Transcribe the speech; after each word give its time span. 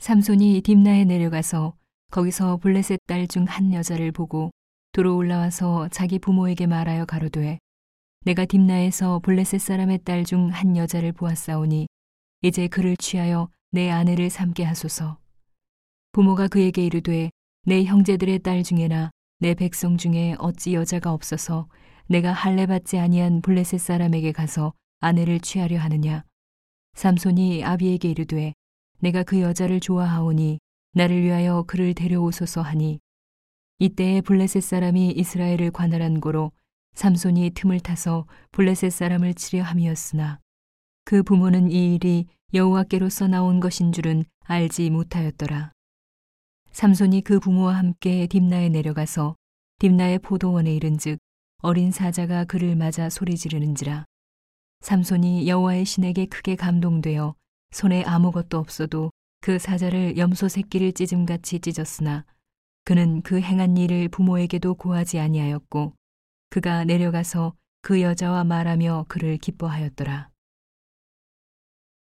삼손이 0.00 0.62
딥나에 0.62 1.04
내려가서 1.04 1.74
거기서 2.10 2.56
블레셋 2.56 3.00
딸 3.06 3.28
중 3.28 3.44
한 3.44 3.74
여자를 3.74 4.12
보고 4.12 4.50
도로 4.92 5.14
올라와서 5.14 5.88
자기 5.88 6.18
부모에게 6.18 6.66
말하여 6.66 7.04
가로되 7.04 7.58
내가 8.24 8.46
딥나에서 8.46 9.18
블레셋 9.18 9.60
사람의 9.60 9.98
딸 10.04 10.24
중 10.24 10.48
한 10.48 10.78
여자를 10.78 11.12
보았사오니 11.12 11.86
이제 12.40 12.66
그를 12.66 12.96
취하여 12.96 13.50
내 13.72 13.90
아내를 13.90 14.30
삼게 14.30 14.64
하소서. 14.64 15.18
부모가 16.12 16.48
그에게 16.48 16.86
이르되 16.86 17.28
내 17.66 17.84
형제들의 17.84 18.38
딸 18.38 18.62
중에나 18.62 19.10
내 19.38 19.52
백성 19.52 19.98
중에 19.98 20.34
어찌 20.38 20.72
여자가 20.72 21.12
없어서 21.12 21.68
내가 22.06 22.32
할례 22.32 22.66
받지 22.66 22.98
아니한 22.98 23.42
블레셋 23.42 23.78
사람에게 23.78 24.32
가서 24.32 24.72
아내를 25.00 25.40
취하려 25.40 25.78
하느냐. 25.78 26.24
삼손이 26.94 27.64
아비에게 27.64 28.08
이르되 28.08 28.54
내가 29.00 29.22
그 29.22 29.40
여자를 29.40 29.80
좋아하오니 29.80 30.60
나를 30.92 31.22
위하여 31.22 31.64
그를 31.66 31.94
데려오소서 31.94 32.62
하니 32.62 33.00
이때에 33.78 34.20
블레셋 34.20 34.62
사람이 34.62 35.10
이스라엘을 35.12 35.70
관할한 35.70 36.20
고로 36.20 36.52
삼손이 36.94 37.50
틈을 37.50 37.80
타서 37.80 38.26
블레셋 38.52 38.92
사람을 38.92 39.34
치려 39.34 39.62
함이었으나 39.62 40.38
그 41.04 41.22
부모는 41.22 41.70
이 41.70 41.94
일이 41.94 42.26
여호와께로서 42.52 43.28
나온 43.28 43.60
것인 43.60 43.92
줄은 43.92 44.24
알지 44.44 44.90
못하였더라. 44.90 45.72
삼손이 46.72 47.22
그 47.22 47.40
부모와 47.40 47.76
함께 47.76 48.26
딥나에 48.26 48.68
내려가서 48.68 49.36
딥나의 49.78 50.18
포도원에 50.18 50.74
이른즉 50.74 51.18
어린 51.62 51.90
사자가 51.90 52.44
그를 52.44 52.76
맞아 52.76 53.08
소리 53.08 53.36
지르는지라 53.36 54.04
삼손이 54.80 55.48
여호와의 55.48 55.84
신에게 55.84 56.26
크게 56.26 56.56
감동되어 56.56 57.34
손에 57.70 58.02
아무것도 58.04 58.58
없어도 58.58 59.10
그 59.40 59.58
사자를 59.58 60.16
염소 60.18 60.48
새끼를 60.48 60.92
찢음같이 60.92 61.60
찢었으나 61.60 62.24
그는 62.84 63.22
그 63.22 63.40
행한 63.40 63.76
일을 63.76 64.08
부모에게도 64.08 64.74
고하지 64.74 65.18
아니하였고 65.18 65.94
그가 66.50 66.84
내려가서 66.84 67.54
그 67.82 68.02
여자와 68.02 68.44
말하며 68.44 69.06
그를 69.08 69.38
기뻐하였더라. 69.38 70.30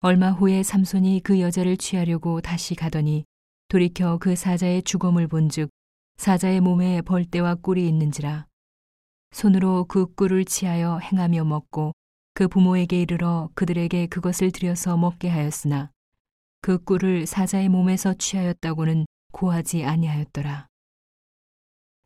얼마 0.00 0.32
후에 0.32 0.62
삼손이 0.62 1.22
그 1.24 1.40
여자를 1.40 1.78
취하려고 1.78 2.40
다시 2.42 2.74
가더니 2.74 3.24
돌이켜 3.68 4.18
그 4.18 4.36
사자의 4.36 4.82
죽음을 4.82 5.28
본즉 5.28 5.70
사자의 6.18 6.60
몸에 6.60 7.00
벌떼와 7.00 7.54
꿀이 7.56 7.88
있는지라 7.88 8.46
손으로 9.32 9.86
그 9.86 10.14
꿀을 10.14 10.44
치하여 10.44 10.98
행하며 10.98 11.44
먹고 11.44 11.92
그 12.36 12.48
부모에게 12.48 13.00
이르러 13.00 13.48
그들에게 13.54 14.08
그것을 14.08 14.50
들여서 14.50 14.96
먹게 14.96 15.28
하였으나 15.28 15.92
그 16.60 16.82
꿀을 16.82 17.26
사자의 17.26 17.68
몸에서 17.68 18.12
취하였다고는 18.14 19.06
고하지 19.30 19.84
아니하였더라. 19.84 20.66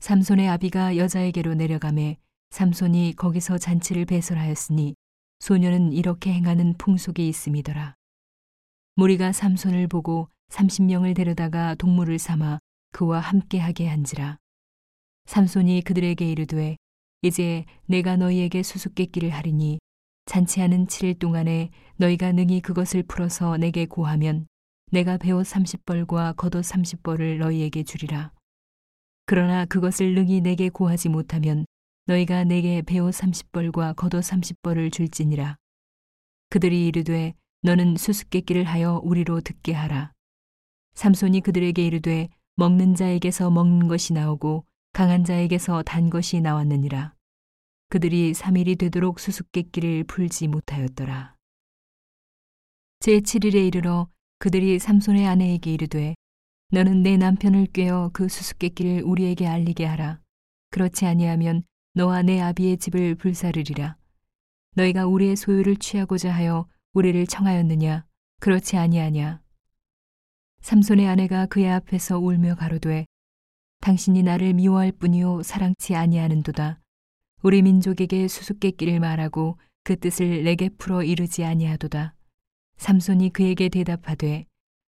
삼손의 0.00 0.48
아비가 0.48 0.96
여자에게로 0.96 1.54
내려가매 1.54 2.18
삼손이 2.50 3.14
거기서 3.16 3.58
잔치를 3.58 4.04
배설하였으니 4.04 4.96
소녀는 5.38 5.92
이렇게 5.92 6.32
행하는 6.32 6.74
풍속이 6.76 7.28
있음이더라. 7.28 7.94
무리가 8.96 9.30
삼손을 9.30 9.86
보고 9.86 10.28
삼십 10.48 10.86
명을 10.86 11.14
데려다가 11.14 11.76
동물을 11.76 12.18
삼아 12.18 12.58
그와 12.90 13.20
함께하게 13.20 13.86
한지라. 13.86 14.38
삼손이 15.26 15.82
그들에게 15.82 16.28
이르되 16.28 16.76
이제 17.22 17.64
내가 17.86 18.16
너희에게 18.16 18.64
수수께끼를 18.64 19.30
하리니 19.30 19.78
잔치하는 20.26 20.86
7일 20.86 21.18
동안에 21.18 21.70
너희가 21.96 22.32
능히 22.32 22.60
그것을 22.60 23.02
풀어서 23.04 23.56
내게 23.56 23.86
고하면 23.86 24.46
내가 24.90 25.16
배옷 25.16 25.46
30벌과 25.46 26.36
겉옷 26.36 26.64
30벌을 26.64 27.38
너희에게 27.38 27.84
주리라. 27.84 28.32
그러나 29.24 29.64
그것을 29.64 30.14
능히 30.14 30.40
내게 30.40 30.68
고하지 30.68 31.08
못하면 31.08 31.64
너희가 32.06 32.44
내게 32.44 32.82
배옷 32.82 33.14
30벌과 33.14 33.96
겉옷 33.96 34.22
30벌을 34.22 34.92
줄지니라. 34.92 35.56
그들이 36.50 36.86
이르되 36.86 37.34
너는 37.62 37.96
수수께끼를 37.96 38.64
하여 38.64 39.00
우리로 39.02 39.40
듣게 39.40 39.72
하라. 39.72 40.12
삼손이 40.94 41.40
그들에게 41.40 41.84
이르되 41.84 42.28
먹는 42.54 42.94
자에게서 42.94 43.50
먹는 43.50 43.88
것이 43.88 44.12
나오고 44.12 44.64
강한 44.92 45.24
자에게서 45.24 45.82
단 45.82 46.10
것이 46.10 46.40
나왔느니라. 46.40 47.15
그들이 47.88 48.32
3일이 48.32 48.78
되도록 48.78 49.20
수수께끼를 49.20 50.04
풀지 50.04 50.48
못하였더라. 50.48 51.36
제7일에 53.00 53.66
이르러 53.66 54.08
그들이 54.38 54.78
삼손의 54.78 55.26
아내에게 55.26 55.72
이르되 55.72 56.14
너는 56.72 57.02
내 57.02 57.16
남편을 57.16 57.68
꿰어 57.72 58.10
그 58.12 58.28
수수께끼를 58.28 59.02
우리에게 59.04 59.46
알리게 59.46 59.84
하라. 59.84 60.20
그렇지 60.70 61.06
아니하면 61.06 61.62
너와 61.94 62.22
내 62.22 62.40
아비의 62.40 62.78
집을 62.78 63.14
불사르리라. 63.14 63.96
너희가 64.74 65.06
우리의 65.06 65.36
소유를 65.36 65.76
취하고자 65.76 66.34
하여 66.34 66.68
우리를 66.92 67.26
청하였느냐? 67.26 68.04
그렇지 68.40 68.76
아니하냐? 68.76 69.40
삼손의 70.60 71.06
아내가 71.06 71.46
그의 71.46 71.70
앞에서 71.70 72.18
울며 72.18 72.56
가로되 72.56 73.06
당신이 73.80 74.24
나를 74.24 74.54
미워할 74.54 74.90
뿐이요 74.90 75.44
사랑치 75.44 75.94
아니하는도다. 75.94 76.80
우리 77.46 77.62
민족에게 77.62 78.26
수수께끼를 78.26 78.98
말하고 78.98 79.56
그 79.84 79.94
뜻을 79.94 80.42
내게 80.42 80.68
풀어 80.68 81.04
이르지 81.04 81.44
아니하도다. 81.44 82.12
삼손이 82.78 83.32
그에게 83.32 83.68
대답하되 83.68 84.46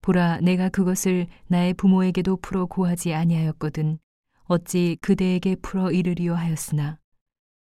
보라 0.00 0.40
내가 0.40 0.70
그것을 0.70 1.26
나의 1.48 1.74
부모에게도 1.74 2.38
풀어 2.38 2.64
고하지 2.64 3.12
아니하였거든 3.12 3.98
어찌 4.44 4.96
그대에게 5.02 5.56
풀어 5.56 5.92
이르리요 5.92 6.34
하였으나 6.34 6.98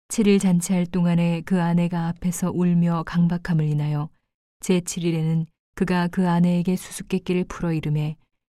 7일 0.07 0.41
잔치할 0.41 0.87
동안에 0.87 1.43
그 1.45 1.61
아내가 1.61 2.07
앞에서 2.07 2.53
울며 2.53 3.03
강박함을 3.09 3.65
인하여 3.65 4.09
제7일에는 4.61 5.47
그가 5.75 6.07
그 6.07 6.29
아내에게 6.29 6.77
수수께끼를 6.77 7.43
풀어 7.49 7.73
이름에 7.73 8.15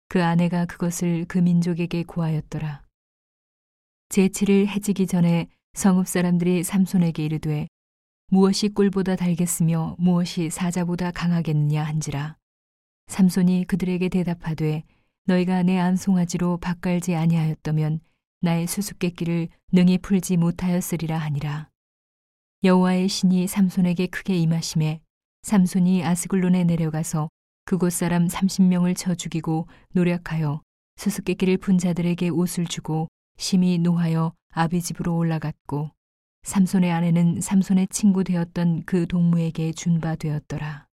그 0.10 0.24
아내가 0.24 0.68
그것을 0.68 1.26
그 1.28 1.40
민족에게 1.40 2.04
고하였더라. 2.04 2.84
제7일 4.10 4.68
해지기 4.68 5.08
전에 5.08 5.48
성읍 5.74 6.08
사람들이 6.08 6.64
삼손에게 6.64 7.24
이르되 7.26 7.68
무엇이 8.32 8.70
꿀보다 8.70 9.16
달겠으며 9.16 9.96
무엇이 9.98 10.50
사자보다 10.50 11.12
강하겠느냐 11.12 11.84
한지라. 11.84 12.38
삼손이 13.08 13.66
그들에게 13.66 14.10
대답하되 14.10 14.84
너희가 15.26 15.64
내 15.64 15.80
안송아지로 15.80 16.58
밭갈지 16.58 17.16
아니하였다면 17.16 18.02
나의 18.42 18.68
수수께끼를 18.68 19.50
능히 19.72 19.98
풀지 19.98 20.38
못하였으리라 20.38 21.18
하니라. 21.18 21.70
여호와의 22.64 23.08
신이 23.08 23.48
삼손에게 23.48 24.08
크게 24.08 24.38
임하심에 24.38 25.02
삼손이 25.44 26.04
아스글론에 26.04 26.66
내려가서 26.66 27.30
그곳 27.66 27.94
사람 27.94 28.28
30명을 28.28 28.96
쳐 28.96 29.16
죽이고 29.16 29.68
노력하여 29.94 30.62
수수께끼를 30.98 31.58
푼 31.58 31.78
자들에게 31.78 32.30
옷을 32.30 32.66
주고 32.66 33.08
심히 33.38 33.78
노하여 33.78 34.34
아비 34.52 34.82
집으로 34.82 35.16
올라갔고 35.16 35.92
삼손의 36.44 36.92
아내는 36.92 37.42
삼손의 37.42 37.88
친구 37.90 38.24
되었던 38.24 38.84
그 38.86 39.08
동무에게 39.08 39.72
준바 39.74 40.16
되었더라. 40.16 40.89